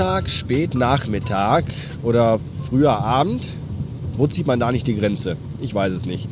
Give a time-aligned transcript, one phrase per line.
[0.00, 1.64] Montag, spät Nachmittag
[2.02, 3.50] oder früher Abend.
[4.16, 5.36] Wo zieht man da nicht die Grenze?
[5.60, 6.26] Ich weiß es nicht.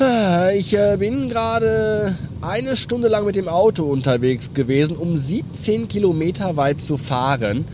[0.00, 5.86] Ah, ich äh, bin gerade eine Stunde lang mit dem Auto unterwegs gewesen, um 17
[5.86, 7.64] Kilometer weit zu fahren.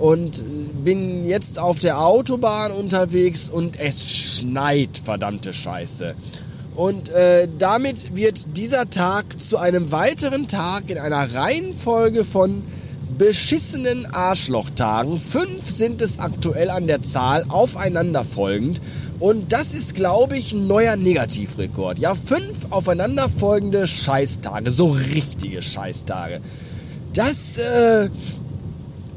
[0.00, 0.42] Und
[0.82, 6.16] bin jetzt auf der Autobahn unterwegs und es schneit, verdammte Scheiße.
[6.74, 12.64] Und äh, damit wird dieser Tag zu einem weiteren Tag in einer Reihenfolge von
[13.18, 15.18] beschissenen Arschlochtagen.
[15.18, 18.80] Fünf sind es aktuell an der Zahl, aufeinanderfolgend.
[19.18, 21.98] Und das ist, glaube ich, ein neuer Negativrekord.
[21.98, 26.40] Ja, fünf aufeinanderfolgende Scheißtage, so richtige Scheißtage.
[27.14, 28.10] Das äh,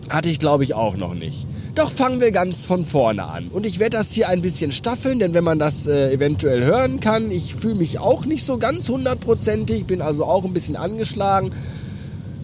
[0.10, 1.46] hatte ich, glaube ich, auch noch nicht.
[1.76, 3.50] Doch fangen wir ganz von vorne an.
[3.50, 7.00] Und ich werde das hier ein bisschen staffeln, denn wenn man das äh, eventuell hören
[7.00, 11.52] kann, ich fühle mich auch nicht so ganz hundertprozentig, bin also auch ein bisschen angeschlagen.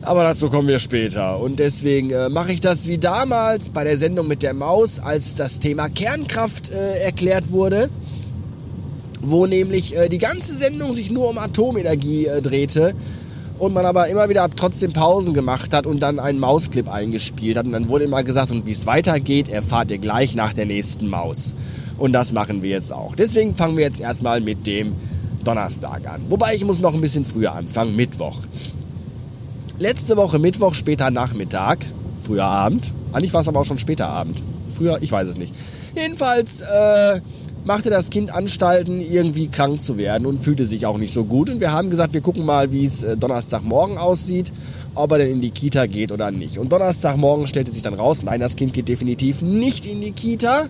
[0.06, 1.40] Aber dazu kommen wir später.
[1.40, 5.36] Und deswegen äh, mache ich das wie damals bei der Sendung mit der Maus, als
[5.36, 7.90] das Thema Kernkraft äh, erklärt wurde.
[9.22, 12.94] Wo nämlich äh, die ganze Sendung sich nur um Atomenergie äh, drehte
[13.58, 17.66] und man aber immer wieder trotzdem Pausen gemacht hat und dann einen Mausclip eingespielt hat.
[17.66, 21.08] Und dann wurde immer gesagt, und wie es weitergeht, erfahrt ihr gleich nach der nächsten
[21.08, 21.56] Maus.
[21.98, 23.16] Und das machen wir jetzt auch.
[23.16, 24.94] Deswegen fangen wir jetzt erstmal mit dem
[25.44, 26.22] Donnerstag an.
[26.30, 28.38] Wobei ich muss noch ein bisschen früher anfangen, Mittwoch.
[29.78, 31.80] Letzte Woche Mittwoch, später Nachmittag,
[32.22, 32.94] früher Abend.
[33.12, 34.42] Eigentlich war es aber auch schon später Abend.
[34.72, 35.54] Früher, ich weiß es nicht.
[35.94, 37.20] Jedenfalls äh,
[37.66, 41.50] machte das Kind Anstalten, irgendwie krank zu werden und fühlte sich auch nicht so gut.
[41.50, 44.54] Und wir haben gesagt, wir gucken mal, wie es äh, Donnerstagmorgen aussieht,
[44.94, 46.58] ob er denn in die Kita geht oder nicht.
[46.58, 50.68] Und Donnerstagmorgen stellte sich dann raus, nein, das Kind geht definitiv nicht in die Kita.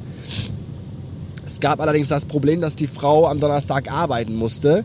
[1.46, 4.84] Es gab allerdings das Problem, dass die Frau am Donnerstag arbeiten musste.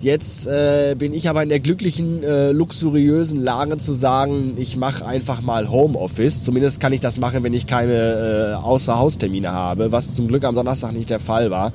[0.00, 5.04] Jetzt äh, bin ich aber in der glücklichen, äh, luxuriösen Lage zu sagen, ich mache
[5.04, 6.42] einfach mal Homeoffice.
[6.42, 10.54] Zumindest kann ich das machen, wenn ich keine äh, Außerhaustermine habe, was zum Glück am
[10.54, 11.72] Donnerstag nicht der Fall war.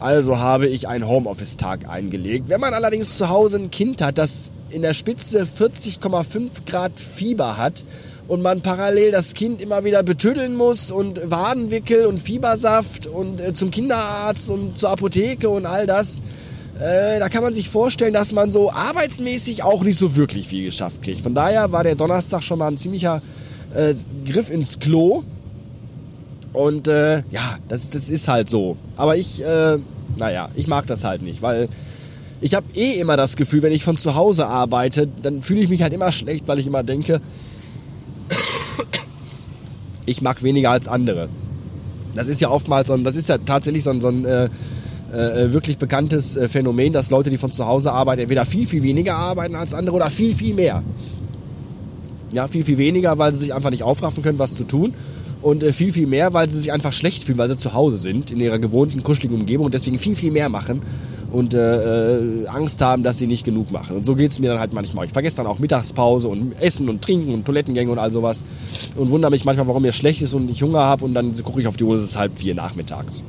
[0.00, 2.48] Also habe ich einen Homeoffice-Tag eingelegt.
[2.48, 7.56] Wenn man allerdings zu Hause ein Kind hat, das in der Spitze 40,5 Grad Fieber
[7.56, 7.84] hat
[8.26, 13.52] und man parallel das Kind immer wieder betüddeln muss und Wadenwickel und Fiebersaft und äh,
[13.52, 16.20] zum Kinderarzt und zur Apotheke und all das,
[16.78, 20.64] äh, da kann man sich vorstellen, dass man so arbeitsmäßig auch nicht so wirklich viel
[20.64, 21.20] geschafft kriegt.
[21.20, 23.20] Von daher war der Donnerstag schon mal ein ziemlicher
[23.74, 23.94] äh,
[24.24, 25.24] Griff ins Klo.
[26.52, 28.76] Und äh, ja, das, das ist halt so.
[28.96, 29.78] Aber ich, äh,
[30.18, 31.68] naja, ich mag das halt nicht, weil
[32.40, 35.68] ich habe eh immer das Gefühl, wenn ich von zu Hause arbeite, dann fühle ich
[35.68, 37.20] mich halt immer schlecht, weil ich immer denke,
[40.06, 41.28] ich mag weniger als andere.
[42.14, 44.48] Das ist ja oftmals so das ist ja tatsächlich so ein, so ein äh,
[45.12, 48.66] äh, äh, wirklich bekanntes äh, Phänomen, dass Leute, die von zu Hause arbeiten, entweder viel,
[48.66, 50.82] viel weniger arbeiten als andere oder viel, viel mehr.
[52.34, 54.92] Ja, viel, viel weniger, weil sie sich einfach nicht aufraffen können, was zu tun.
[55.40, 57.96] Und äh, viel, viel mehr, weil sie sich einfach schlecht fühlen, weil sie zu Hause
[57.96, 60.82] sind, in ihrer gewohnten, kuscheligen Umgebung und deswegen viel, viel mehr machen
[61.30, 63.96] und äh, Angst haben, dass sie nicht genug machen.
[63.96, 65.06] Und so geht es mir dann halt manchmal.
[65.06, 68.44] Ich vergesse dann auch Mittagspause und Essen und Trinken und Toilettengänge und all sowas
[68.96, 71.60] und wundere mich manchmal, warum mir schlecht ist und ich Hunger habe und dann gucke
[71.60, 73.24] ich auf die Uhr, es ist halb vier nachmittags.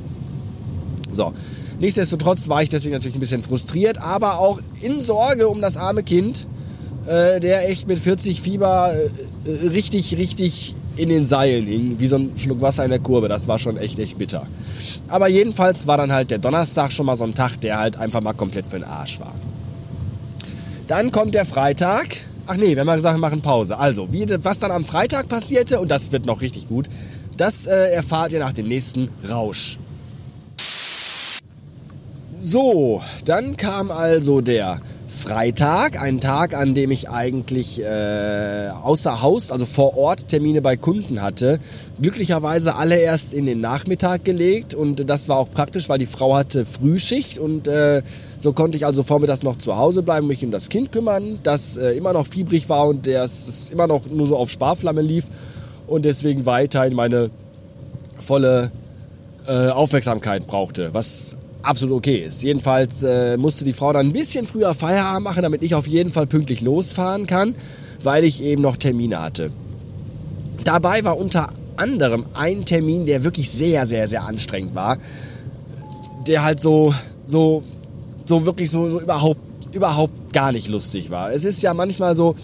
[1.12, 1.34] So,
[1.80, 6.04] Nichtsdestotrotz war ich deswegen natürlich ein bisschen frustriert, aber auch in Sorge um das arme
[6.04, 6.46] Kind,
[7.08, 12.08] äh, der echt mit 40 Fieber äh, äh, richtig, richtig in den Seilen hing, wie
[12.08, 13.30] so ein Schluck Wasser in der Kurve.
[13.30, 14.46] Das war schon echt, echt bitter.
[15.08, 18.22] Aber jedenfalls war dann halt der Donnerstag schon mal so ein Tag, der halt einfach
[18.22, 19.34] mal komplett für den Arsch war.
[20.88, 22.18] Dann kommt der Freitag.
[22.48, 23.78] Ach nee, wir haben mal gesagt, wir machen Pause.
[23.78, 26.90] Also, wie, was dann am Freitag passierte, und das wird noch richtig gut,
[27.38, 29.80] das äh, erfahrt ihr nach dem nächsten Rausch.
[32.42, 34.80] So, dann kam also der
[35.10, 40.78] Freitag, ein Tag, an dem ich eigentlich äh, außer Haus, also vor Ort Termine bei
[40.78, 41.60] Kunden hatte.
[42.02, 46.36] Glücklicherweise alle erst in den Nachmittag gelegt und das war auch praktisch, weil die Frau
[46.36, 48.04] hatte Frühschicht und äh,
[48.38, 51.76] so konnte ich also vormittags noch zu Hause bleiben, mich um das Kind kümmern, das
[51.76, 55.26] äh, immer noch fiebrig war und das immer noch nur so auf Sparflamme lief
[55.88, 57.32] und deswegen weiterhin meine
[58.20, 58.72] volle
[59.46, 62.44] äh, Aufmerksamkeit brauchte, was absolut okay ist.
[62.44, 66.12] Jedenfalls äh, musste die Frau dann ein bisschen früher Feierabend machen, damit ich auf jeden
[66.12, 67.56] Fall pünktlich losfahren kann,
[68.04, 69.52] weil ich eben noch Termine hatte.
[70.64, 74.98] Dabei war unter anderem ein Termin, der wirklich sehr, sehr, sehr anstrengend war.
[76.28, 76.94] Der halt so,
[77.26, 77.64] so,
[78.26, 79.40] so wirklich so, so überhaupt,
[79.74, 81.32] überhaupt gar nicht lustig war.
[81.32, 82.36] Es ist ja manchmal so,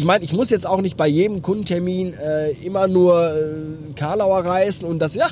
[0.00, 4.46] ich meine, ich muss jetzt auch nicht bei jedem Kundentermin äh, immer nur äh, Karlauer
[4.46, 5.28] reißen und das, ja,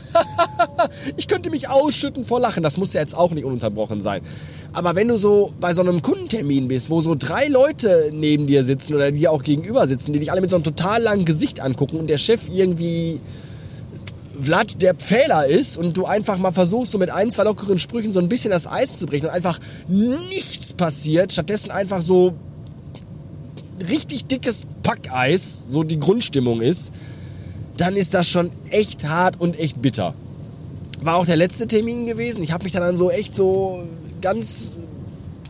[1.17, 2.63] ich könnte mich ausschütten vor Lachen.
[2.63, 4.21] Das muss ja jetzt auch nicht ununterbrochen sein.
[4.75, 8.63] Aber wenn du so bei so einem Kundentermin bist, wo so drei Leute neben dir
[8.63, 11.61] sitzen oder dir auch gegenüber sitzen, die dich alle mit so einem total langen Gesicht
[11.61, 13.23] angucken und der Chef irgendwie
[14.39, 18.13] Vlad der Pfähler ist und du einfach mal versuchst, so mit ein, zwei lockeren Sprüchen
[18.13, 22.35] so ein bisschen das Eis zu brechen und einfach nichts passiert, stattdessen einfach so
[23.89, 26.93] richtig dickes Packeis, so die Grundstimmung ist,
[27.77, 30.15] dann ist das schon echt hart und echt bitter.
[31.01, 32.43] War auch der letzte Termin gewesen.
[32.43, 33.85] Ich habe mich dann so echt so
[34.21, 34.81] ganz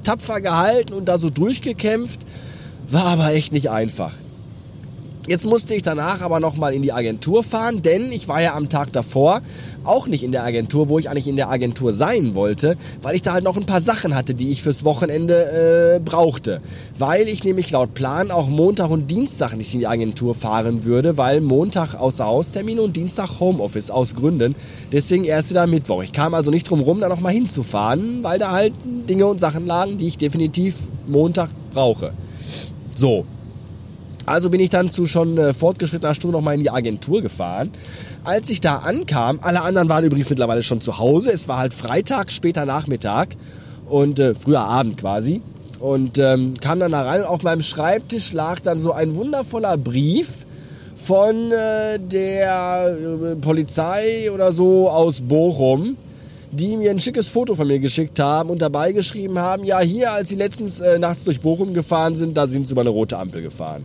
[0.05, 2.21] tapfer gehalten und da so durchgekämpft.
[2.91, 4.13] War aber echt nicht einfach.
[5.29, 8.71] Jetzt musste ich danach aber nochmal in die Agentur fahren, denn ich war ja am
[8.71, 9.43] Tag davor
[9.85, 13.21] auch nicht in der Agentur, wo ich eigentlich in der Agentur sein wollte, weil ich
[13.21, 16.63] da halt noch ein paar Sachen hatte, die ich fürs Wochenende äh, brauchte.
[16.99, 21.19] Weil ich nämlich laut Plan auch Montag und Dienstag nicht in die Agentur fahren würde,
[21.19, 24.55] weil Montag außer Haustermine und Dienstag Homeoffice aus Gründen.
[24.93, 26.03] Deswegen erst wieder Mittwoch.
[26.03, 28.73] Ich kam also nicht drum rum, da nochmal hinzufahren, weil da halt
[29.11, 30.77] Dinge und Sachen lagen, die ich definitiv
[31.07, 32.15] Montag brauche.
[32.95, 33.27] So,
[34.29, 37.71] also bin ich dann zu schon äh, fortgeschrittener Stunde nochmal in die Agentur gefahren.
[38.25, 41.33] Als ich da ankam, alle anderen waren übrigens mittlerweile schon zu Hause.
[41.33, 43.29] Es war halt Freitag, später Nachmittag
[43.87, 45.43] und äh, früher Abend quasi.
[45.81, 49.77] Und ähm, kam dann da rein und auf meinem Schreibtisch lag dann so ein wundervoller
[49.77, 50.47] Brief
[50.95, 55.97] von äh, der äh, Polizei oder so aus Bochum,
[56.51, 60.13] die mir ein schickes Foto von mir geschickt haben und dabei geschrieben haben, ja hier,
[60.13, 63.17] als sie letztens äh, nachts durch Bochum gefahren sind, da sind sie über eine rote
[63.17, 63.85] Ampel gefahren.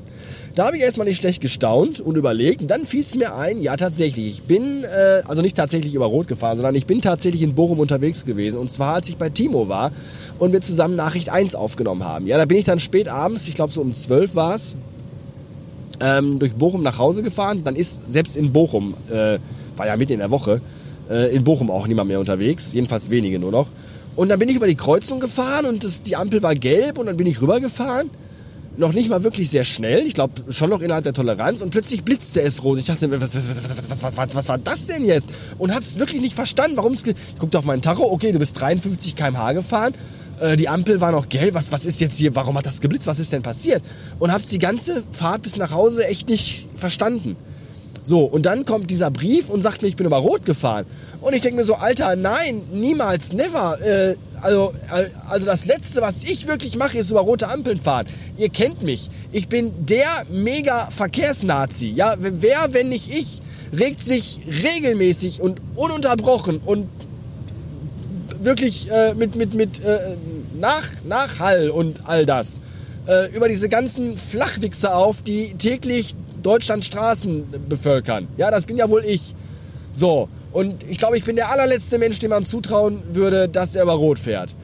[0.55, 2.61] Da habe ich erstmal nicht schlecht gestaunt und überlegt.
[2.61, 6.05] Und dann fiel es mir ein, ja tatsächlich, ich bin, äh, also nicht tatsächlich über
[6.05, 8.59] Rot gefahren, sondern ich bin tatsächlich in Bochum unterwegs gewesen.
[8.59, 9.91] Und zwar, als ich bei Timo war
[10.37, 12.27] und wir zusammen Nachricht 1 aufgenommen haben.
[12.27, 14.75] Ja, da bin ich dann spät abends, ich glaube so um 12 war es,
[15.99, 17.63] ähm, durch Bochum nach Hause gefahren.
[17.63, 19.39] Dann ist selbst in Bochum, äh,
[19.75, 20.61] war ja mitten in der Woche,
[21.09, 23.69] äh, in Bochum auch niemand mehr unterwegs, jedenfalls wenige nur noch.
[24.15, 27.07] Und dann bin ich über die Kreuzung gefahren und das, die Ampel war gelb und
[27.07, 28.11] dann bin ich rübergefahren
[28.77, 30.05] noch nicht mal wirklich sehr schnell.
[30.07, 31.61] Ich glaube, schon noch innerhalb der Toleranz.
[31.61, 32.79] Und plötzlich blitzte es rot.
[32.79, 33.49] Ich dachte, was, was,
[33.89, 35.29] was, was, was, was war das denn jetzt?
[35.57, 37.03] Und habe es wirklich nicht verstanden, warum es...
[37.05, 39.93] Ich guckte auf meinen Tacho, okay, du bist 53 km/h gefahren.
[40.39, 41.53] Äh, die Ampel war noch gelb.
[41.53, 42.35] Was, was ist jetzt hier?
[42.35, 43.07] Warum hat das geblitzt?
[43.07, 43.83] Was ist denn passiert?
[44.19, 47.35] Und habe die ganze Fahrt bis nach Hause echt nicht verstanden.
[48.03, 50.85] So, und dann kommt dieser Brief und sagt mir, ich bin über Rot gefahren.
[51.21, 53.79] Und ich denke mir so, Alter, nein, niemals, never.
[53.81, 58.05] Äh, also, äh, also das Letzte, was ich wirklich mache, ist über rote Ampeln fahren.
[58.37, 59.09] Ihr kennt mich.
[59.31, 61.89] Ich bin der mega Verkehrsnazi.
[61.91, 63.41] Ja, wer, wenn nicht ich,
[63.77, 66.87] regt sich regelmäßig und ununterbrochen und
[68.41, 70.17] wirklich äh, mit, mit, mit äh,
[70.59, 72.59] Nach, Nachhall und all das
[73.07, 78.27] äh, über diese ganzen Flachwichser auf, die täglich Deutschlands Straßen bevölkern.
[78.37, 79.33] Ja, das bin ja wohl ich.
[79.93, 83.83] So, und ich glaube, ich bin der allerletzte Mensch, dem man zutrauen würde, dass er
[83.83, 84.55] über Rot fährt.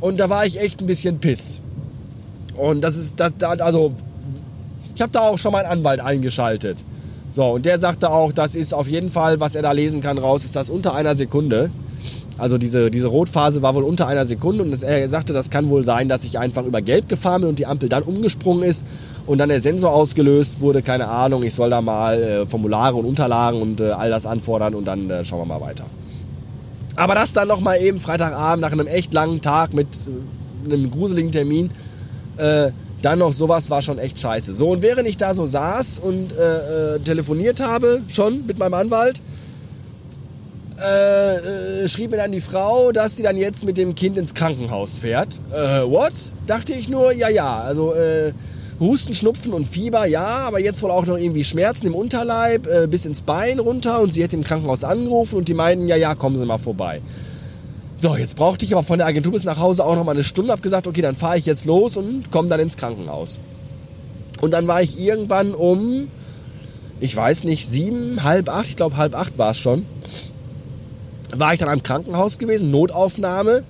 [0.00, 1.60] Und da war ich echt ein bisschen piss.
[2.56, 3.92] Und das ist, das, also,
[4.94, 6.78] ich habe da auch schon mal einen Anwalt eingeschaltet.
[7.32, 10.18] So, und der sagte auch, das ist auf jeden Fall, was er da lesen kann,
[10.18, 11.70] raus, ist das unter einer Sekunde.
[12.38, 15.84] Also diese, diese Rotphase war wohl unter einer Sekunde und er sagte, das kann wohl
[15.84, 18.86] sein, dass ich einfach über Gelb gefahren bin und die Ampel dann umgesprungen ist
[19.26, 23.06] und dann der Sensor ausgelöst wurde, keine Ahnung, ich soll da mal äh, Formulare und
[23.06, 25.84] Unterlagen und äh, all das anfordern und dann äh, schauen wir mal weiter.
[26.94, 29.88] Aber das dann nochmal eben Freitagabend nach einem echt langen Tag mit
[30.66, 31.70] äh, einem gruseligen Termin,
[32.36, 32.70] äh,
[33.02, 34.54] dann noch sowas war schon echt scheiße.
[34.54, 39.22] So, und während ich da so saß und äh, telefoniert habe, schon mit meinem Anwalt,
[40.80, 44.34] äh, äh, schrieb mir dann die Frau, dass sie dann jetzt mit dem Kind ins
[44.34, 45.40] Krankenhaus fährt.
[45.50, 46.12] Äh, what?
[46.46, 47.60] Dachte ich nur, ja, ja.
[47.60, 48.32] Also äh,
[48.80, 52.86] Husten, Schnupfen und Fieber, ja, aber jetzt wohl auch noch irgendwie Schmerzen im Unterleib äh,
[52.86, 56.14] bis ins Bein runter und sie hat im Krankenhaus angerufen und die meinten, ja, ja,
[56.14, 57.02] kommen Sie mal vorbei.
[57.96, 60.22] So, jetzt brauchte ich aber von der Agentur bis nach Hause auch noch mal eine
[60.22, 63.40] Stunde, hab gesagt, okay, dann fahre ich jetzt los und komme dann ins Krankenhaus.
[64.40, 66.06] Und dann war ich irgendwann um,
[67.00, 69.84] ich weiß nicht, sieben, halb acht, ich glaube halb acht war es schon,
[71.34, 73.62] war ich dann am Krankenhaus gewesen, Notaufnahme,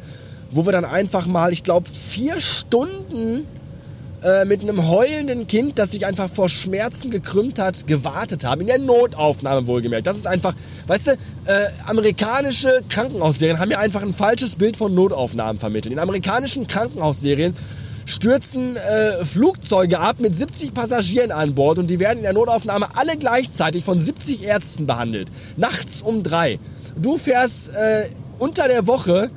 [0.50, 3.47] wo wir dann einfach mal, ich glaube, vier Stunden
[4.23, 8.62] äh, mit einem heulenden Kind, das sich einfach vor Schmerzen gekrümmt hat, gewartet haben.
[8.62, 10.07] In der Notaufnahme wohlgemerkt.
[10.07, 10.55] Das ist einfach,
[10.88, 11.17] weißt du, äh,
[11.87, 15.93] amerikanische Krankenhausserien haben ja einfach ein falsches Bild von Notaufnahmen vermittelt.
[15.93, 17.55] In amerikanischen Krankenhausserien
[18.07, 22.88] stürzen äh, Flugzeuge ab mit 70 Passagieren an Bord und die werden in der Notaufnahme
[22.97, 25.29] alle gleichzeitig von 70 Ärzten behandelt.
[25.57, 26.59] Nachts um drei
[26.99, 29.31] du fährst äh, unter der Woche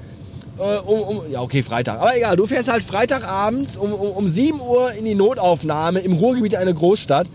[0.61, 4.27] äh, um, um, ja okay, Freitag, aber egal, du fährst halt Freitagabends um, um, um
[4.27, 7.27] 7 Uhr in die Notaufnahme im Ruhrgebiet einer Großstadt.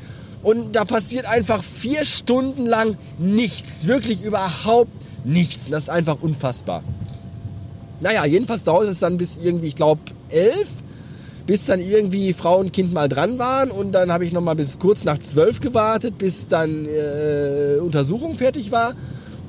[0.42, 4.92] Und da passiert einfach vier Stunden lang nichts, wirklich überhaupt
[5.24, 5.68] nichts.
[5.70, 6.84] Das ist einfach unfassbar.
[8.00, 10.68] Naja, jedenfalls dauert es dann bis irgendwie, ich glaube, elf,
[11.46, 13.72] bis dann irgendwie Frau und Kind mal dran waren.
[13.72, 18.34] Und dann habe ich noch mal bis kurz nach zwölf gewartet, bis dann äh, Untersuchung
[18.34, 18.94] fertig war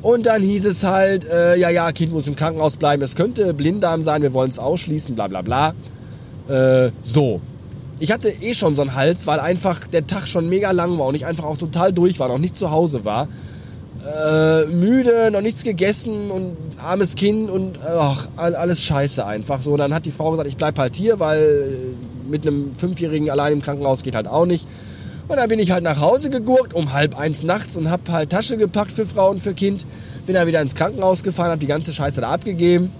[0.01, 3.53] und dann hieß es halt, äh, ja, ja, Kind muss im Krankenhaus bleiben, es könnte
[3.53, 5.73] Blinddarm sein, wir wollen es ausschließen, bla bla bla.
[6.47, 7.41] Äh, so.
[7.99, 11.07] Ich hatte eh schon so einen Hals, weil einfach der Tag schon mega lang war
[11.07, 13.27] und ich einfach auch total durch war, noch nicht zu Hause war.
[14.05, 19.63] Äh, müde, noch nichts gegessen und armes Kind und ach, alles scheiße einfach.
[19.63, 21.77] So, dann hat die Frau gesagt, ich bleib halt hier, weil
[22.29, 24.67] mit einem Fünfjährigen allein im Krankenhaus geht halt auch nicht.
[25.27, 28.29] Und dann bin ich halt nach Hause gegurkt um halb eins nachts und hab halt
[28.29, 29.85] Tasche gepackt für Frau und für Kind.
[30.25, 32.91] Bin dann wieder ins Krankenhaus gefahren, hab die ganze Scheiße da abgegeben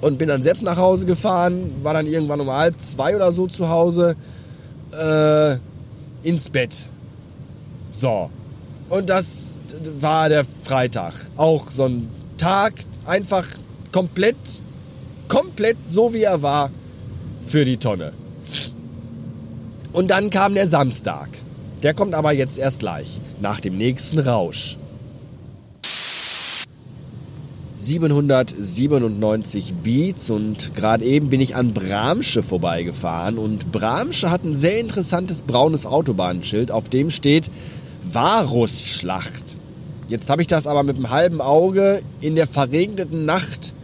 [0.00, 1.74] und bin dann selbst nach Hause gefahren.
[1.82, 4.16] War dann irgendwann um halb zwei oder so zu Hause
[4.92, 5.56] äh,
[6.22, 6.86] ins Bett.
[7.90, 8.30] So.
[8.88, 9.58] Und das
[10.00, 11.12] war der Freitag.
[11.36, 12.08] Auch so ein
[12.38, 12.72] Tag,
[13.04, 13.46] einfach
[13.92, 14.62] komplett,
[15.28, 16.70] komplett so wie er war
[17.42, 18.12] für die Tonne.
[19.92, 21.28] Und dann kam der Samstag.
[21.82, 24.76] Der kommt aber jetzt erst gleich, nach dem nächsten Rausch.
[27.76, 34.80] 797 Beats und gerade eben bin ich an Bramsche vorbeigefahren und Bramsche hat ein sehr
[34.80, 37.48] interessantes braunes Autobahnschild, auf dem steht
[38.02, 39.56] Varusschlacht.
[40.08, 43.74] Jetzt habe ich das aber mit einem halben Auge in der verregneten Nacht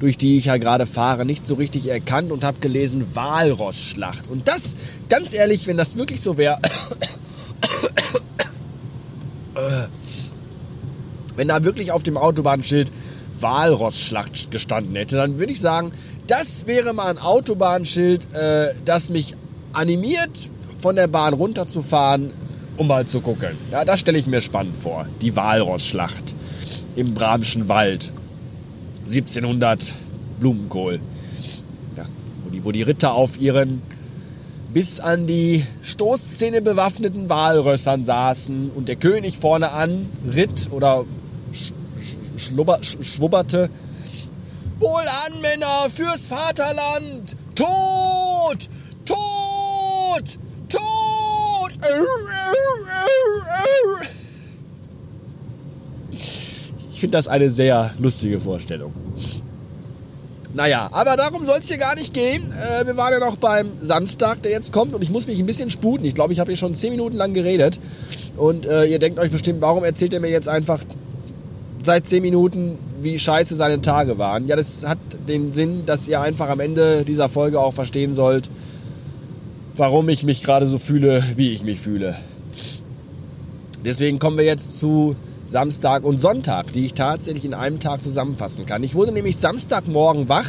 [0.00, 4.28] durch die ich ja gerade fahre, nicht so richtig erkannt und habe gelesen Walrossschlacht.
[4.28, 4.76] Und das,
[5.08, 6.58] ganz ehrlich, wenn das wirklich so wäre,
[11.36, 12.92] wenn da wirklich auf dem Autobahnschild
[13.40, 15.92] Walrossschlacht gestanden hätte, dann würde ich sagen,
[16.26, 19.36] das wäre mal ein Autobahnschild, äh, das mich
[19.72, 22.30] animiert, von der Bahn runterzufahren,
[22.76, 23.56] um mal zu gucken.
[23.70, 25.06] Ja, das stelle ich mir spannend vor.
[25.20, 26.34] Die Walrossschlacht
[26.96, 28.12] im Bramschen Wald.
[29.06, 29.94] 1700
[30.40, 31.00] Blumenkohl.
[31.96, 32.04] Ja,
[32.42, 33.82] wo, die, wo die Ritter auf ihren
[34.72, 41.04] bis an die Stoßzähne bewaffneten Walrössern saßen und der König vorne an ritt oder
[41.52, 41.72] sch
[42.36, 43.70] schlubber, sch schwubberte.
[44.80, 47.36] Wohlan, Männer, fürs Vaterland!
[47.54, 48.68] Tod!
[49.04, 50.38] Tod!
[50.68, 51.78] Tod!
[56.90, 58.94] Ich finde das eine sehr lustige Vorstellung.
[60.54, 62.42] Naja, aber darum soll es hier gar nicht gehen.
[62.50, 65.44] Äh, wir waren ja noch beim Samstag, der jetzt kommt und ich muss mich ein
[65.44, 66.06] bisschen sputen.
[66.06, 67.78] Ich glaube, ich habe hier schon 10 Minuten lang geredet.
[68.38, 70.82] Und äh, ihr denkt euch bestimmt, warum erzählt er mir jetzt einfach
[71.82, 74.48] seit 10 Minuten, wie scheiße seine Tage waren?
[74.48, 74.96] Ja, das hat
[75.28, 78.48] den Sinn, dass ihr einfach am Ende dieser Folge auch verstehen sollt,
[79.76, 82.16] warum ich mich gerade so fühle, wie ich mich fühle.
[83.84, 88.66] Deswegen kommen wir jetzt zu Samstag und Sonntag, die ich tatsächlich in einem Tag zusammenfassen
[88.66, 88.82] kann.
[88.82, 90.48] Ich wurde nämlich Samstagmorgen wach,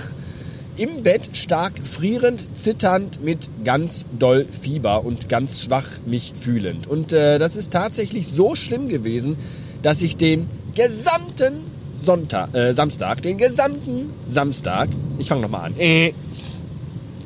[0.77, 6.87] im Bett stark frierend, zitternd, mit ganz doll Fieber und ganz schwach mich fühlend.
[6.87, 9.37] Und äh, das ist tatsächlich so schlimm gewesen,
[9.81, 11.63] dass ich den gesamten
[11.95, 16.13] Sonntag, äh, Samstag, den gesamten Samstag, ich fange nochmal an, äh,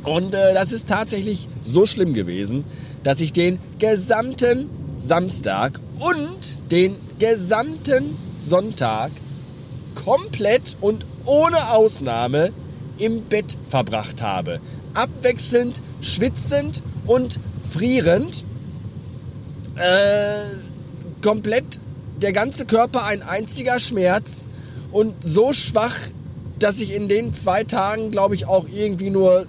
[0.03, 2.63] und äh, das ist tatsächlich so schlimm gewesen,
[3.03, 9.11] dass ich den gesamten Samstag und den gesamten Sonntag
[9.95, 12.51] komplett und ohne Ausnahme
[12.97, 14.59] im Bett verbracht habe.
[14.93, 17.39] Abwechselnd, schwitzend und
[17.69, 18.45] frierend.
[19.75, 20.43] Äh,
[21.21, 21.79] komplett
[22.21, 24.45] der ganze Körper ein einziger Schmerz
[24.91, 25.95] und so schwach,
[26.59, 29.45] dass ich in den zwei Tagen, glaube ich, auch irgendwie nur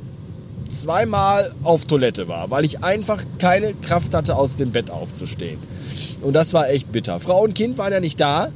[0.71, 5.59] zweimal auf Toilette war, weil ich einfach keine Kraft hatte, aus dem Bett aufzustehen.
[6.23, 7.21] Und das war echt bitter.
[7.21, 8.49] Frau und Kind waren ja nicht da.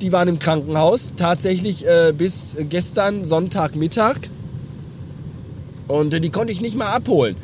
[0.00, 1.12] Die waren im Krankenhaus.
[1.16, 4.16] Tatsächlich äh, bis gestern Sonntagmittag.
[5.88, 7.36] Und äh, die konnte ich nicht mal abholen.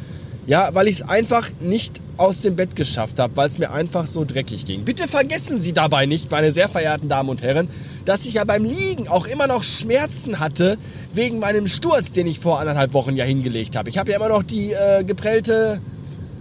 [0.47, 4.07] Ja, weil ich es einfach nicht aus dem Bett geschafft habe, weil es mir einfach
[4.07, 4.85] so dreckig ging.
[4.85, 7.69] Bitte vergessen Sie dabei nicht, meine sehr verehrten Damen und Herren,
[8.05, 10.79] dass ich ja beim Liegen auch immer noch Schmerzen hatte
[11.13, 13.89] wegen meinem Sturz, den ich vor anderthalb Wochen ja hingelegt habe.
[13.89, 15.81] Ich habe ja immer noch die äh, geprellte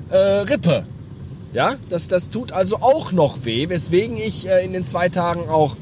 [0.10, 0.86] äh, Rippe.
[1.54, 5.50] Ja, das, das tut also auch noch weh, weswegen ich äh, in den zwei Tagen
[5.50, 5.76] auch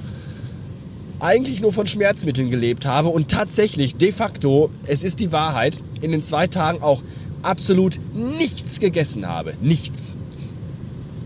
[1.22, 6.12] eigentlich nur von Schmerzmitteln gelebt habe und tatsächlich de facto, es ist die Wahrheit, in
[6.12, 7.04] den zwei Tagen auch
[7.44, 9.54] absolut nichts gegessen habe.
[9.62, 10.18] Nichts.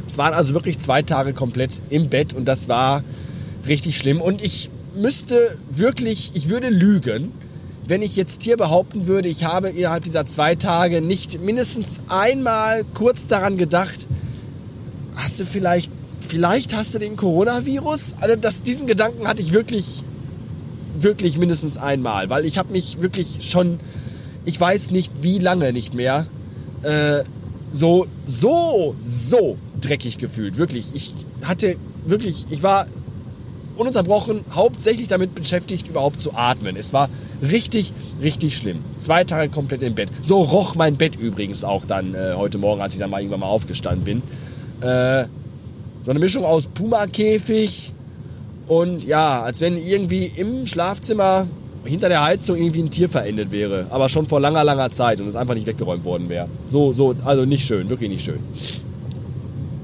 [0.07, 3.03] Es waren also wirklich zwei Tage komplett im Bett und das war
[3.67, 4.21] richtig schlimm.
[4.21, 7.31] Und ich müsste wirklich, ich würde lügen,
[7.87, 12.83] wenn ich jetzt hier behaupten würde, ich habe innerhalb dieser zwei Tage nicht mindestens einmal
[12.93, 14.07] kurz daran gedacht,
[15.15, 15.91] hast du vielleicht,
[16.27, 18.15] vielleicht hast du den Coronavirus?
[18.19, 20.03] Also das, diesen Gedanken hatte ich wirklich
[20.99, 23.79] wirklich mindestens einmal, weil ich habe mich wirklich schon,
[24.45, 26.25] ich weiß nicht wie lange nicht mehr,
[26.83, 27.23] äh,
[27.71, 30.57] so, so, so dreckig gefühlt.
[30.57, 30.93] Wirklich.
[30.93, 31.75] Ich hatte
[32.05, 32.87] wirklich, ich war
[33.75, 36.77] ununterbrochen hauptsächlich damit beschäftigt, überhaupt zu atmen.
[36.77, 37.09] Es war
[37.41, 38.79] richtig, richtig schlimm.
[38.97, 40.09] Zwei Tage komplett im Bett.
[40.21, 43.41] So roch mein Bett übrigens auch dann äh, heute Morgen, als ich dann mal irgendwann
[43.41, 44.21] mal aufgestanden bin.
[44.81, 45.25] Äh,
[46.03, 47.93] so eine Mischung aus Puma-Käfig
[48.67, 51.47] und ja, als wenn irgendwie im Schlafzimmer
[51.85, 53.87] hinter der Heizung irgendwie ein Tier verendet wäre.
[53.89, 56.47] Aber schon vor langer, langer Zeit und es einfach nicht weggeräumt worden wäre.
[56.67, 58.39] So, so, also nicht schön, wirklich nicht schön.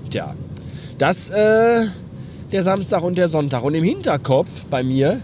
[0.09, 0.35] Tja,
[0.97, 1.87] das, äh,
[2.51, 3.63] der Samstag und der Sonntag.
[3.63, 5.21] Und im Hinterkopf bei mir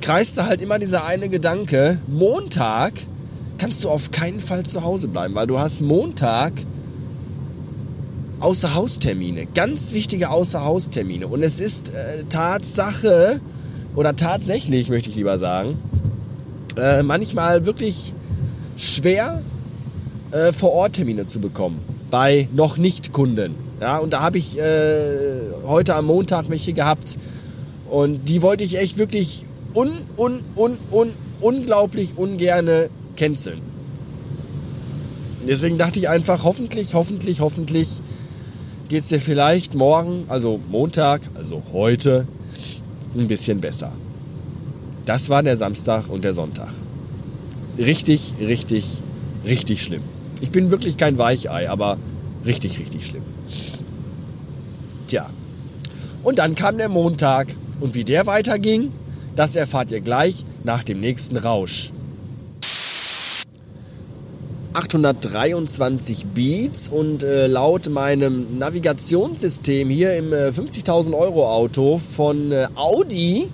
[0.00, 2.92] kreiste halt immer dieser eine Gedanke, Montag
[3.58, 6.52] kannst du auf keinen Fall zu Hause bleiben, weil du hast Montag
[8.40, 11.26] Außerhaustermine, ganz wichtige Außerhaustermine.
[11.26, 13.40] Und es ist äh, Tatsache,
[13.98, 15.76] oder tatsächlich möchte ich lieber sagen,
[16.76, 18.14] äh, manchmal wirklich
[18.76, 19.42] schwer
[20.30, 23.56] äh, vor Ort Termine zu bekommen bei noch nicht Kunden.
[23.80, 27.18] Ja, und da habe ich äh, heute am Montag welche gehabt
[27.90, 33.60] und die wollte ich echt wirklich un, un, un, un, unglaublich ungerne canceln.
[35.48, 38.00] Deswegen dachte ich einfach, hoffentlich, hoffentlich, hoffentlich
[38.88, 42.28] geht es dir vielleicht morgen, also Montag, also heute,
[43.16, 43.92] ein bisschen besser.
[45.06, 46.70] Das war der Samstag und der Sonntag.
[47.78, 49.02] Richtig, richtig,
[49.46, 50.02] richtig schlimm.
[50.40, 51.96] Ich bin wirklich kein Weichei, aber
[52.44, 53.22] richtig, richtig schlimm.
[55.06, 55.30] Tja.
[56.22, 57.48] Und dann kam der Montag.
[57.80, 58.90] Und wie der weiterging,
[59.36, 61.92] das erfahrt ihr gleich nach dem nächsten Rausch.
[64.72, 72.68] 823 Beats und äh, laut meinem Navigationssystem hier im äh, 50.000 Euro Auto von äh,
[72.74, 73.48] Audi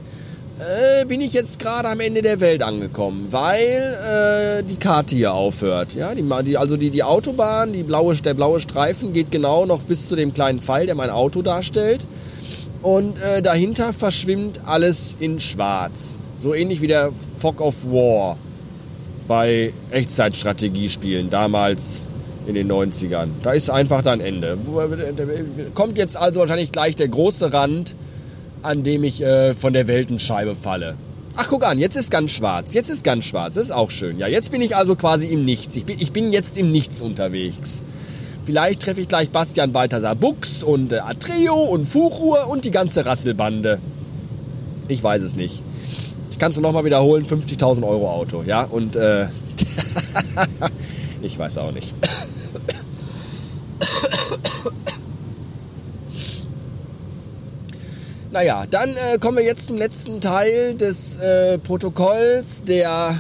[0.59, 5.35] äh, bin ich jetzt gerade am Ende der Welt angekommen, weil äh, die Karte hier
[5.35, 5.95] aufhört.
[5.95, 9.83] Ja, die, die, also die, die Autobahn, die blaue, der blaue Streifen geht genau noch
[9.83, 12.07] bis zu dem kleinen Pfeil, der mein Auto darstellt.
[12.83, 16.19] Und äh, dahinter verschwimmt alles in Schwarz.
[16.39, 18.37] So ähnlich wie der Fog of War
[19.27, 22.05] bei Echtzeitstrategiespielen damals
[22.47, 23.29] in den 90ern.
[23.43, 24.59] Da ist einfach dann Ende.
[25.75, 27.97] Kommt jetzt also wahrscheinlich gleich der große Rand,
[28.63, 30.97] an dem ich äh, von der Weltenscheibe falle.
[31.37, 32.75] Ach, guck an, jetzt ist ganz schwarz.
[32.75, 33.57] Jetzt ist ganz schwarz.
[33.57, 34.19] Das ist auch schön.
[34.19, 35.75] Ja, jetzt bin ich also quasi im Nichts.
[35.75, 37.83] Ich bin, ich bin jetzt im Nichts unterwegs.
[38.45, 43.05] Vielleicht treffe ich gleich Bastian Balthasar Bux und äh, Atreo und Fuchur und die ganze
[43.05, 43.81] Rasselbande.
[44.89, 45.63] Ich weiß es nicht.
[46.35, 49.29] Ich kann es nochmal wiederholen, 50.000 Euro Auto, ja, und äh,
[51.23, 51.95] ich weiß auch nicht.
[58.33, 63.15] naja, dann äh, kommen wir jetzt zum letzten Teil des äh, Protokolls der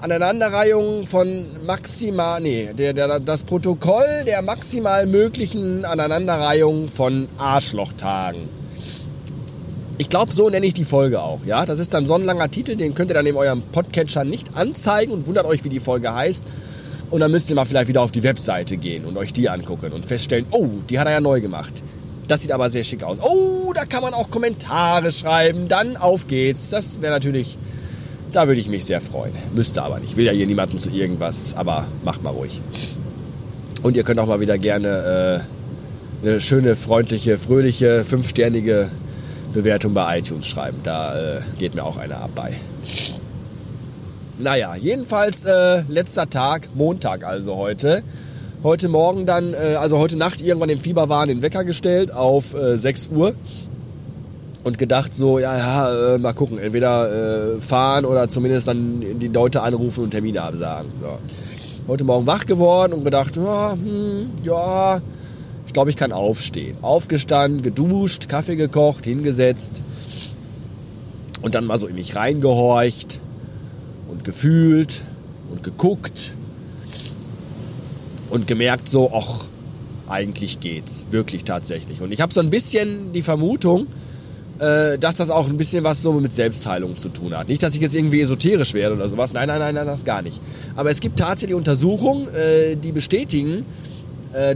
[0.00, 8.55] Aneinanderreihung von maximal, nee, der, der, das Protokoll der maximal möglichen Aneinanderreihung von Arschlochtagen.
[9.98, 11.40] Ich glaube, so nenne ich die Folge auch.
[11.46, 14.24] Ja, das ist dann so ein langer Titel, den könnt ihr dann in eurem Podcatcher
[14.24, 16.44] nicht anzeigen und wundert euch, wie die Folge heißt.
[17.10, 19.92] Und dann müsst ihr mal vielleicht wieder auf die Webseite gehen und euch die angucken
[19.92, 21.82] und feststellen, oh, die hat er ja neu gemacht.
[22.28, 23.18] Das sieht aber sehr schick aus.
[23.22, 25.68] Oh, da kann man auch Kommentare schreiben.
[25.68, 26.70] Dann auf geht's.
[26.70, 27.56] Das wäre natürlich,
[28.32, 29.32] da würde ich mich sehr freuen.
[29.54, 30.10] Müsste aber nicht.
[30.10, 32.60] Ich will ja hier niemanden zu irgendwas, aber macht mal ruhig.
[33.82, 35.42] Und ihr könnt auch mal wieder gerne
[36.24, 38.90] äh, eine schöne, freundliche, fröhliche, fünfsternige
[39.56, 40.78] Bewertung bei iTunes schreiben.
[40.84, 42.54] Da äh, geht mir auch einer ab bei.
[44.38, 48.02] Naja, jedenfalls äh, letzter Tag, Montag also heute.
[48.62, 52.78] Heute Morgen dann, äh, also heute Nacht irgendwann im Fieberwahn den Wecker gestellt auf äh,
[52.78, 53.34] 6 Uhr
[54.62, 59.28] und gedacht so, ja, ja, äh, mal gucken, entweder äh, fahren oder zumindest dann die
[59.28, 60.90] Leute anrufen und Termine absagen.
[61.00, 61.18] So.
[61.88, 65.00] Heute Morgen wach geworden und gedacht, ja, hm, ja,
[65.76, 66.78] glaube, ich kann aufstehen.
[66.80, 69.82] Aufgestanden, geduscht, Kaffee gekocht, hingesetzt
[71.42, 73.20] und dann mal so in mich reingehorcht
[74.08, 75.02] und gefühlt
[75.52, 76.32] und geguckt
[78.30, 79.48] und gemerkt so, ach,
[80.08, 82.00] eigentlich geht's, wirklich tatsächlich.
[82.00, 83.86] Und ich habe so ein bisschen die Vermutung,
[84.58, 87.48] äh, dass das auch ein bisschen was so mit Selbstheilung zu tun hat.
[87.48, 89.34] Nicht, dass ich jetzt irgendwie esoterisch werde oder sowas.
[89.34, 90.40] Nein, nein, nein, nein, das gar nicht.
[90.74, 93.66] Aber es gibt tatsächlich Untersuchungen, äh, die bestätigen,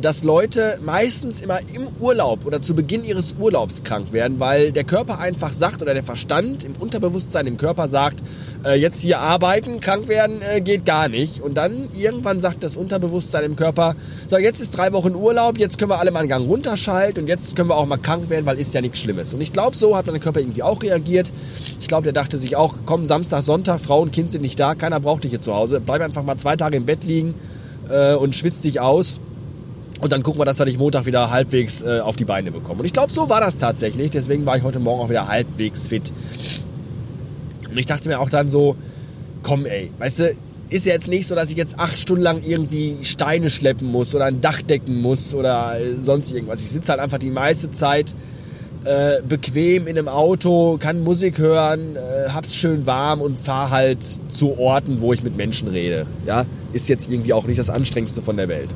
[0.01, 4.85] dass Leute meistens immer im Urlaub oder zu Beginn ihres Urlaubs krank werden, weil der
[4.85, 8.23] Körper einfach sagt oder der Verstand im Unterbewusstsein im Körper sagt,
[8.65, 11.41] äh, jetzt hier arbeiten, krank werden äh, geht gar nicht.
[11.41, 13.95] Und dann irgendwann sagt das Unterbewusstsein im Körper,
[14.29, 17.29] so jetzt ist drei Wochen Urlaub, jetzt können wir alle mal einen Gang runterschalten und
[17.29, 19.35] jetzt können wir auch mal krank werden, weil ist ja nichts Schlimmes.
[19.35, 21.33] Und ich glaube, so hat mein Körper irgendwie auch reagiert.
[21.81, 24.75] Ich glaube, der dachte sich auch, komm, Samstag, Sonntag, Frau und Kind sind nicht da,
[24.75, 27.35] keiner braucht dich hier zu Hause, bleib einfach mal zwei Tage im Bett liegen
[27.89, 29.21] äh, und schwitz dich aus.
[30.01, 32.81] Und dann gucken wir, dass wir dich Montag wieder halbwegs äh, auf die Beine bekommen.
[32.81, 34.11] Und ich glaube, so war das tatsächlich.
[34.11, 36.13] Deswegen war ich heute Morgen auch wieder halbwegs fit.
[37.71, 38.77] Und ich dachte mir auch dann so,
[39.43, 40.35] komm ey, weißt du,
[40.71, 44.15] ist ja jetzt nicht so, dass ich jetzt acht Stunden lang irgendwie Steine schleppen muss
[44.15, 46.61] oder ein Dach decken muss oder äh, sonst irgendwas.
[46.61, 48.15] Ich sitze halt einfach die meiste Zeit
[48.85, 54.03] äh, bequem in einem Auto, kann Musik hören, äh, hab's schön warm und fahr halt
[54.29, 56.07] zu Orten, wo ich mit Menschen rede.
[56.25, 58.75] Ja, ist jetzt irgendwie auch nicht das anstrengendste von der Welt.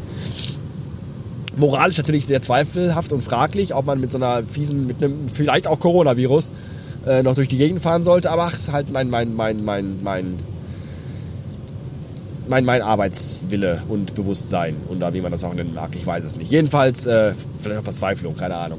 [1.57, 5.67] Moralisch natürlich sehr zweifelhaft und fraglich, ob man mit so einer fiesen, mit einem vielleicht
[5.67, 6.53] auch Coronavirus
[7.07, 10.03] äh, noch durch die Gegend fahren sollte, aber es ist halt mein, mein, mein, mein,
[10.03, 10.39] mein,
[12.49, 16.37] mein, mein Arbeitswille und Bewusstsein oder wie man das auch nennen mag, ich weiß es
[16.37, 16.51] nicht.
[16.51, 18.79] Jedenfalls, äh, vielleicht auch Verzweiflung, keine Ahnung.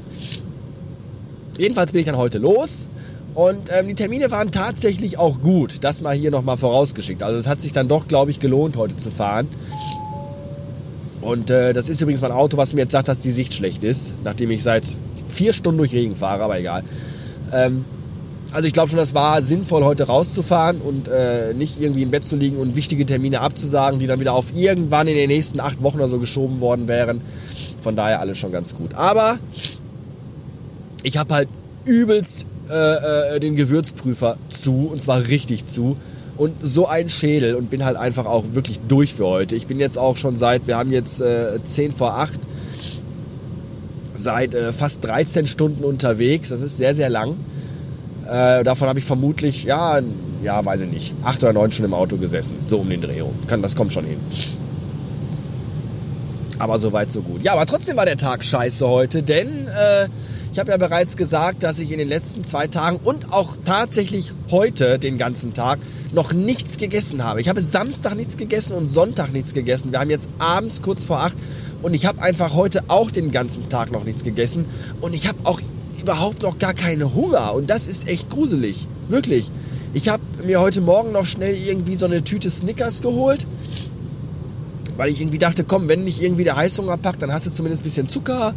[1.58, 2.88] Jedenfalls bin ich dann heute los
[3.34, 5.84] und ähm, die Termine waren tatsächlich auch gut.
[5.84, 7.22] Das mal hier nochmal vorausgeschickt.
[7.22, 9.48] Also es hat sich dann doch, glaube ich, gelohnt, heute zu fahren.
[11.26, 13.82] Und äh, das ist übrigens mein Auto, was mir jetzt sagt, dass die Sicht schlecht
[13.82, 14.84] ist, nachdem ich seit
[15.26, 16.84] vier Stunden durch Regen fahre, aber egal.
[17.52, 17.84] Ähm,
[18.52, 22.22] also ich glaube schon, das war sinnvoll, heute rauszufahren und äh, nicht irgendwie im Bett
[22.22, 25.82] zu liegen und wichtige Termine abzusagen, die dann wieder auf irgendwann in den nächsten acht
[25.82, 27.20] Wochen oder so geschoben worden wären.
[27.80, 28.94] Von daher alles schon ganz gut.
[28.94, 29.40] Aber
[31.02, 31.48] ich habe halt
[31.86, 35.96] übelst äh, äh, den Gewürzprüfer zu und zwar richtig zu
[36.36, 39.56] und so ein Schädel und bin halt einfach auch wirklich durch für heute.
[39.56, 42.38] Ich bin jetzt auch schon seit, wir haben jetzt äh, 10 vor 8,
[44.16, 46.50] seit äh, fast 13 Stunden unterwegs.
[46.50, 47.36] Das ist sehr, sehr lang.
[48.28, 50.00] Äh, davon habe ich vermutlich, ja,
[50.42, 52.56] ja, weiß ich nicht, 8 oder 9 Stunden im Auto gesessen.
[52.66, 53.34] So um den Dreh rum.
[53.62, 54.18] Das kommt schon hin.
[56.58, 57.42] Aber so weit, so gut.
[57.42, 60.08] Ja, aber trotzdem war der Tag scheiße heute, denn äh,
[60.56, 64.32] ich habe ja bereits gesagt, dass ich in den letzten zwei Tagen und auch tatsächlich
[64.50, 65.78] heute den ganzen Tag
[66.14, 67.42] noch nichts gegessen habe.
[67.42, 69.92] Ich habe Samstag nichts gegessen und Sonntag nichts gegessen.
[69.92, 71.36] Wir haben jetzt abends kurz vor acht
[71.82, 74.64] und ich habe einfach heute auch den ganzen Tag noch nichts gegessen
[75.02, 75.60] und ich habe auch
[76.00, 79.50] überhaupt noch gar keinen Hunger und das ist echt gruselig, wirklich.
[79.92, 83.46] Ich habe mir heute Morgen noch schnell irgendwie so eine Tüte Snickers geholt,
[84.96, 87.82] weil ich irgendwie dachte, komm, wenn nicht irgendwie der Heißhunger packt, dann hast du zumindest
[87.82, 88.54] ein bisschen Zucker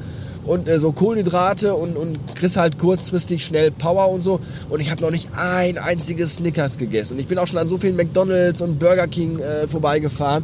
[0.49, 4.39] und äh, so Kohlenhydrate und, und kriegst halt kurzfristig schnell Power und so.
[4.69, 7.13] Und ich habe noch nicht ein einziges Snickers gegessen.
[7.13, 10.43] Und ich bin auch schon an so vielen McDonalds und Burger King äh, vorbeigefahren,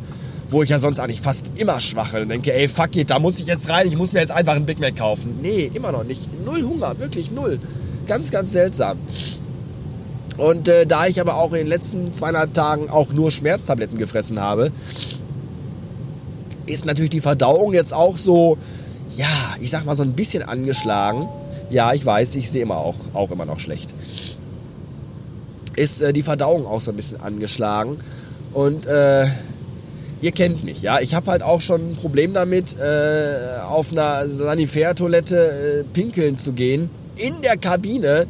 [0.49, 3.39] wo ich ja sonst eigentlich fast immer schwache und denke, ey, fuck it, da muss
[3.39, 5.39] ich jetzt rein, ich muss mir jetzt einfach einen Big Mac kaufen.
[5.41, 6.29] Nee, immer noch nicht.
[6.45, 7.59] Null Hunger, wirklich null.
[8.05, 8.99] Ganz, ganz seltsam.
[10.37, 14.39] Und äh, da ich aber auch in den letzten zweieinhalb Tagen auch nur Schmerztabletten gefressen
[14.39, 14.71] habe,
[16.67, 18.59] ist natürlich die Verdauung jetzt auch so
[19.15, 21.27] ja, ich sag mal so ein bisschen angeschlagen.
[21.69, 23.93] Ja, ich weiß, ich sehe immer auch, auch immer noch schlecht.
[25.75, 27.97] Ist äh, die Verdauung auch so ein bisschen angeschlagen.
[28.53, 29.27] Und äh,
[30.21, 30.99] ihr kennt mich, ja.
[30.99, 36.53] Ich habe halt auch schon ein Problem damit, äh, auf einer Sanitärtoilette äh, pinkeln zu
[36.53, 36.89] gehen.
[37.17, 38.27] In der Kabine,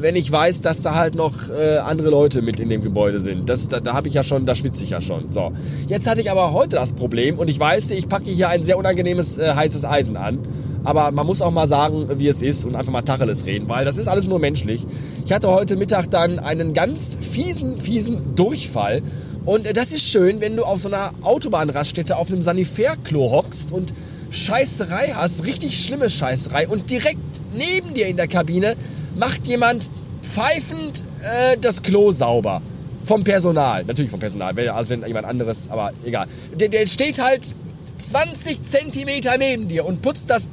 [0.00, 3.48] wenn ich weiß, dass da halt noch äh, andere Leute mit in dem Gebäude sind.
[3.48, 5.32] Das, da da habe ich ja schon, da schwitze ich ja schon.
[5.32, 5.52] So.
[5.88, 8.78] Jetzt hatte ich aber heute das Problem und ich weiß, ich packe hier ein sehr
[8.78, 10.38] unangenehmes äh, heißes Eisen an.
[10.82, 13.84] Aber man muss auch mal sagen, wie es ist und einfach mal Tacheles reden, weil
[13.84, 14.86] das ist alles nur menschlich.
[15.24, 19.02] Ich hatte heute Mittag dann einen ganz fiesen, fiesen Durchfall.
[19.44, 23.72] Und äh, das ist schön, wenn du auf so einer Autobahnraststätte auf einem Sanitärklo hockst
[23.72, 23.92] und
[24.30, 27.18] Scheißerei hast, richtig schlimme Scheißerei und direkt
[27.56, 28.76] neben dir in der Kabine
[29.16, 29.90] macht jemand
[30.22, 32.62] pfeifend äh, das Klo sauber.
[33.04, 33.84] Vom Personal.
[33.84, 34.56] Natürlich vom Personal.
[34.70, 36.26] Also wenn jemand anderes, aber egal.
[36.54, 37.56] Der, der steht halt
[37.98, 40.50] 20 Zentimeter neben dir und putzt das.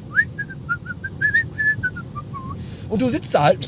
[2.90, 3.68] Und du sitzt da halt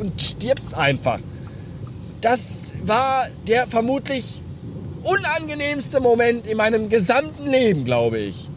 [0.00, 1.18] und stirbst einfach.
[2.20, 4.42] Das war der vermutlich
[5.02, 8.48] unangenehmste Moment in meinem gesamten Leben, glaube ich.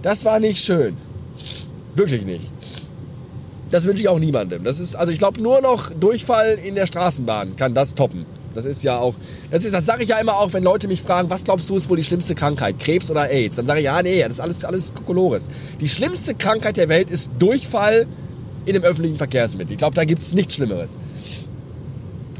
[0.00, 0.96] Das war nicht schön.
[1.98, 2.52] Wirklich nicht.
[3.70, 4.62] Das wünsche ich auch niemandem.
[4.62, 8.24] Das ist, also ich glaube, nur noch Durchfall in der Straßenbahn kann das toppen.
[8.54, 9.14] Das ist ja auch,
[9.50, 11.76] das ist, das sage ich ja immer auch, wenn Leute mich fragen, was glaubst du
[11.76, 12.78] ist wohl die schlimmste Krankheit?
[12.78, 13.56] Krebs oder AIDS?
[13.56, 15.48] Dann sage ich, ja, nee, das ist alles, alles Kokolores.
[15.80, 18.06] Die schlimmste Krankheit der Welt ist Durchfall
[18.64, 19.72] in dem öffentlichen Verkehrsmittel.
[19.72, 20.98] Ich glaube, da gibt es nichts Schlimmeres.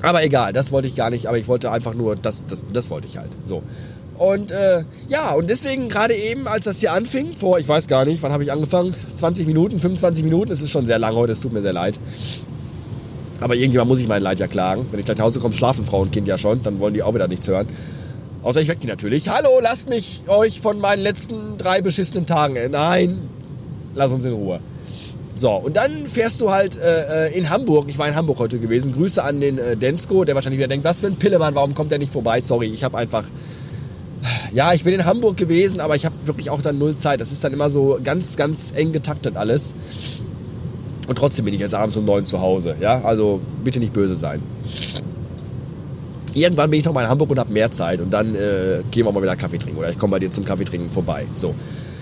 [0.02, 2.90] Aber egal, das wollte ich gar nicht, aber ich wollte einfach nur, das, das, das
[2.90, 3.36] wollte ich halt.
[3.42, 3.64] So.
[4.18, 8.04] Und äh, ja, und deswegen gerade eben, als das hier anfing, vor, ich weiß gar
[8.04, 8.92] nicht, wann habe ich angefangen?
[9.14, 12.00] 20 Minuten, 25 Minuten, es ist schon sehr lange heute, es tut mir sehr leid.
[13.40, 14.86] Aber irgendjemand muss ich mein Leid ja klagen.
[14.90, 17.04] Wenn ich gleich nach Hause komme, schlafen Frau und Kind ja schon, dann wollen die
[17.04, 17.68] auch wieder nichts hören.
[18.42, 19.28] Außer ich weck die natürlich.
[19.28, 22.56] Hallo, lasst mich euch von meinen letzten drei beschissenen Tagen.
[22.70, 23.28] Nein,
[23.94, 24.58] lass uns in Ruhe.
[25.36, 27.84] So, und dann fährst du halt äh, in Hamburg.
[27.88, 28.92] Ich war in Hamburg heute gewesen.
[28.92, 31.92] Grüße an den äh, Densko, der wahrscheinlich wieder denkt, was für ein Pillemann, warum kommt
[31.92, 32.40] der nicht vorbei?
[32.40, 33.24] Sorry, ich habe einfach
[34.52, 37.20] ja, ich bin in Hamburg gewesen, aber ich habe wirklich auch dann null Zeit.
[37.20, 39.74] Das ist dann immer so ganz, ganz eng getaktet alles.
[41.06, 42.76] Und trotzdem bin ich jetzt abends um neun zu Hause.
[42.80, 44.42] Ja, also bitte nicht böse sein.
[46.34, 49.06] Irgendwann bin ich noch mal in Hamburg und habe mehr Zeit und dann äh, gehen
[49.06, 51.26] wir mal wieder Kaffee trinken oder ich komme bei dir zum Kaffee trinken vorbei.
[51.34, 51.54] So.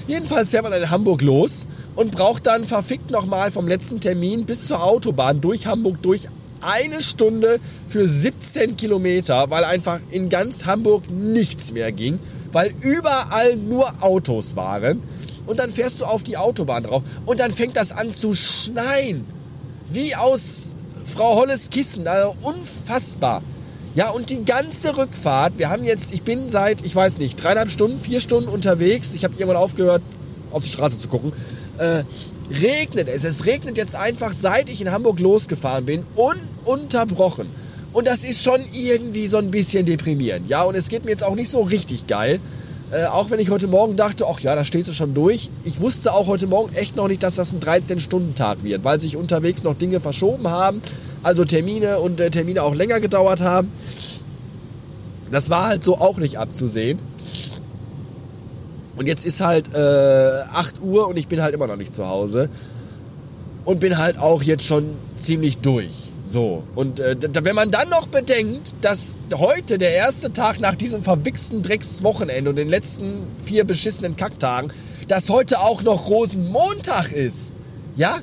[0.08, 4.66] Jedenfalls fährt man in Hamburg los und braucht dann verfickt nochmal vom letzten Termin bis
[4.66, 6.28] zur Autobahn durch Hamburg durch
[6.66, 12.18] eine Stunde für 17 Kilometer, weil einfach in ganz Hamburg nichts mehr ging,
[12.52, 15.02] weil überall nur Autos waren.
[15.46, 19.24] Und dann fährst du auf die Autobahn drauf und dann fängt das an zu schneien.
[19.88, 20.74] Wie aus
[21.04, 23.42] Frau Holles Kissen, also unfassbar.
[23.94, 27.70] Ja, und die ganze Rückfahrt, wir haben jetzt, ich bin seit, ich weiß nicht, dreieinhalb
[27.70, 29.14] Stunden, vier Stunden unterwegs.
[29.14, 30.02] Ich habe irgendwann aufgehört,
[30.50, 31.32] auf die Straße zu gucken.
[31.78, 32.02] Äh,
[32.50, 33.24] regnet es.
[33.24, 36.04] Es regnet jetzt einfach, seit ich in Hamburg losgefahren bin,
[36.64, 37.48] ununterbrochen.
[37.92, 40.48] Und das ist schon irgendwie so ein bisschen deprimierend.
[40.48, 42.40] Ja, und es geht mir jetzt auch nicht so richtig geil.
[42.92, 45.50] Äh, auch wenn ich heute Morgen dachte, ach ja, da stehst du schon durch.
[45.64, 49.16] Ich wusste auch heute Morgen echt noch nicht, dass das ein 13-Stunden-Tag wird, weil sich
[49.16, 50.80] unterwegs noch Dinge verschoben haben.
[51.22, 53.72] Also Termine und äh, Termine auch länger gedauert haben.
[55.32, 57.00] Das war halt so auch nicht abzusehen.
[58.96, 62.08] Und jetzt ist halt äh, 8 Uhr und ich bin halt immer noch nicht zu
[62.08, 62.48] Hause.
[63.64, 66.12] Und bin halt auch jetzt schon ziemlich durch.
[66.24, 66.64] So.
[66.74, 71.62] Und äh, wenn man dann noch bedenkt, dass heute der erste Tag nach diesem verwichsten
[71.62, 74.72] Dreckswochenende und den letzten vier beschissenen Kacktagen,
[75.08, 77.54] dass heute auch noch Rosenmontag ist.
[77.96, 78.18] Ja?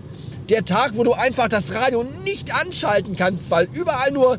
[0.49, 4.37] Der Tag, wo du einfach das Radio nicht anschalten kannst, weil überall nur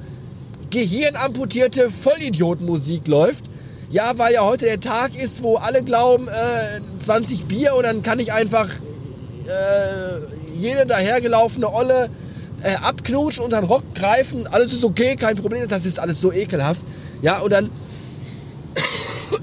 [0.70, 3.44] gehirnamputierte Vollidiotenmusik läuft
[3.94, 8.02] ja, weil ja heute der Tag ist, wo alle glauben, äh, 20 Bier und dann
[8.02, 10.18] kann ich einfach äh,
[10.57, 12.11] jede dahergelaufene Olle
[12.64, 14.48] äh, abknutschen und dann Rock greifen.
[14.48, 15.68] Alles ist okay, kein Problem.
[15.68, 16.85] Das ist alles so ekelhaft.
[17.22, 17.70] Ja, und dann.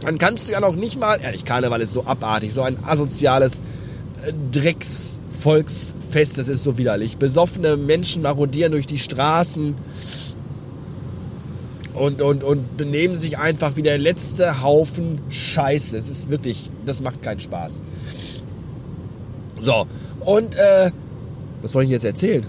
[0.00, 1.20] dann kannst du ja noch nicht mal.
[1.22, 3.60] Ehrlich, Karneval ist so abartig, so ein asoziales
[4.26, 6.36] äh, Drecksvolksfest.
[6.36, 7.16] Das ist so widerlich.
[7.16, 9.76] Besoffene Menschen marodieren durch die Straßen
[11.94, 15.96] und, und, und benehmen sich einfach wie der letzte Haufen Scheiße.
[15.96, 17.82] Es ist wirklich, das macht keinen Spaß.
[19.60, 19.86] So,
[20.20, 20.90] und äh,
[21.60, 22.46] was wollte ich jetzt erzählen?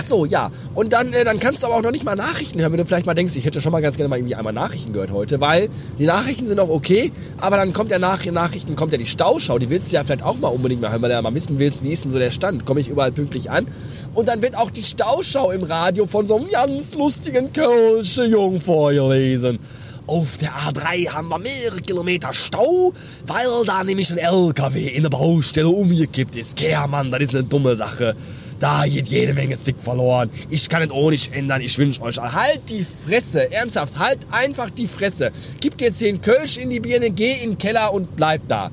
[0.00, 0.50] Ach so, ja.
[0.74, 2.86] Und dann, äh, dann kannst du aber auch noch nicht mal Nachrichten hören, wenn du
[2.86, 5.42] vielleicht mal denkst, ich hätte schon mal ganz gerne mal irgendwie einmal Nachrichten gehört heute,
[5.42, 8.98] weil die Nachrichten sind auch okay, aber dann kommt ja nach den Nachrichten, kommt ja
[8.98, 11.22] die Stauschau, die willst du ja vielleicht auch mal unbedingt mal hören, weil du ja
[11.22, 13.66] mal wissen willst, wie ist denn so der Stand, komme ich überall pünktlich an.
[14.14, 18.58] Und dann wird auch die Stauschau im Radio von so einem ganz lustigen Kölsche Jung
[18.58, 19.58] vorgelesen.
[20.06, 22.92] Auf der A3 haben wir mehrere Kilometer Stau,
[23.26, 26.56] weil da nämlich ein LKW in der Baustelle umgekippt ist.
[26.56, 28.16] Kehrmann, das ist eine dumme Sache.
[28.60, 30.30] Da geht jede Menge Sick verloren.
[30.50, 31.62] Ich kann es auch nicht ändern.
[31.62, 32.18] Ich wünsche euch.
[32.18, 33.50] Halt die Fresse.
[33.50, 35.32] Ernsthaft, halt einfach die Fresse.
[35.60, 38.70] Gib dir 10 Kölsch in die Birne, geh in den Keller und bleib da.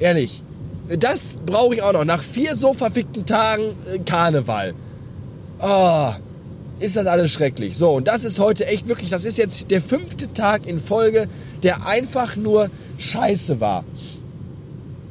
[0.00, 0.42] Ehrlich.
[0.88, 2.04] Das brauche ich auch noch.
[2.04, 4.74] Nach vier so verfickten Tagen äh, Karneval.
[5.60, 6.10] Oh,
[6.80, 7.76] ist das alles schrecklich.
[7.76, 11.28] So, und das ist heute echt wirklich, das ist jetzt der fünfte Tag in Folge,
[11.62, 13.84] der einfach nur scheiße war.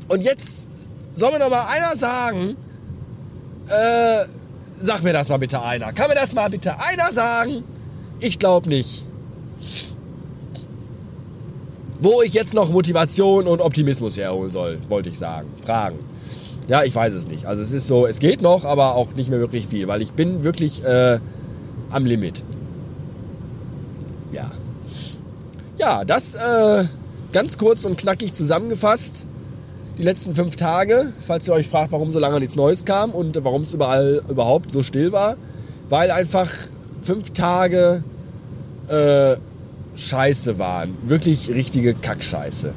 [0.09, 0.67] Und jetzt
[1.13, 2.57] soll mir noch mal einer sagen,
[3.67, 4.25] äh,
[4.77, 5.91] sag mir das mal bitte einer.
[5.93, 7.63] Kann mir das mal bitte einer sagen?
[8.19, 9.05] Ich glaube nicht.
[11.99, 15.49] Wo ich jetzt noch Motivation und Optimismus herholen soll, wollte ich sagen.
[15.65, 15.99] Fragen.
[16.67, 17.45] Ja, ich weiß es nicht.
[17.45, 20.13] Also es ist so, es geht noch, aber auch nicht mehr wirklich viel, weil ich
[20.13, 21.19] bin wirklich äh,
[21.89, 22.43] am Limit.
[24.31, 24.51] Ja.
[25.77, 26.85] Ja, das äh,
[27.31, 29.25] ganz kurz und knackig zusammengefasst
[29.97, 33.43] die letzten fünf Tage, falls ihr euch fragt, warum so lange nichts Neues kam und
[33.43, 35.35] warum es überall überhaupt so still war,
[35.89, 36.51] weil einfach
[37.01, 38.03] fünf Tage
[38.87, 39.37] äh,
[39.95, 40.95] Scheiße waren.
[41.07, 42.73] Wirklich richtige Kackscheiße.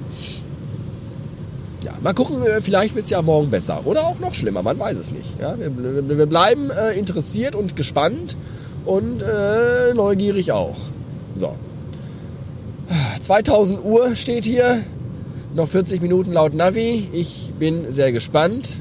[1.85, 3.87] Ja, mal gucken, äh, vielleicht wird es ja morgen besser.
[3.87, 5.39] Oder auch noch schlimmer, man weiß es nicht.
[5.41, 8.37] Ja, wir, wir bleiben äh, interessiert und gespannt
[8.87, 10.77] und äh, neugierig auch.
[11.35, 11.55] So.
[13.21, 14.83] 2000 Uhr steht hier.
[15.55, 17.09] Noch 40 Minuten laut Navi.
[17.13, 18.81] Ich bin sehr gespannt.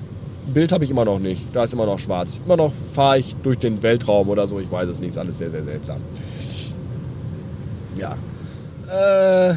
[0.53, 1.47] Bild habe ich immer noch nicht.
[1.53, 2.39] Da ist immer noch schwarz.
[2.45, 4.59] Immer noch fahre ich durch den Weltraum oder so.
[4.59, 5.09] Ich weiß es nicht.
[5.09, 6.01] Ist alles sehr, sehr seltsam.
[7.97, 8.17] ja.
[8.91, 9.55] Äh,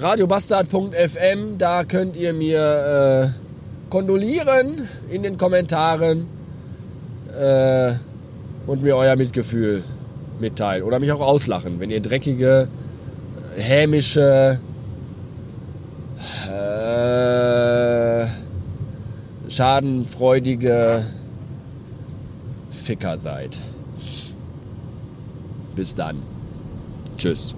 [0.00, 6.26] radiobastard.fm, da könnt ihr mir äh, kondolieren in den Kommentaren
[7.38, 7.92] äh,
[8.66, 9.82] und mir euer Mitgefühl
[10.40, 10.82] mitteilen.
[10.82, 12.68] Oder mich auch auslachen, wenn ihr dreckige,
[13.56, 14.58] hämische,
[16.48, 18.26] äh,
[19.54, 21.04] schadenfreudige
[22.70, 23.62] Ficker seid.
[25.76, 26.22] Bis dann.
[27.16, 27.54] Tschüss.